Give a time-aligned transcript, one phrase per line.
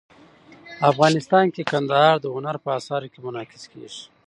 [0.91, 4.01] افغانستان کې کندهار د هنر په اثار کې منعکس کېږي.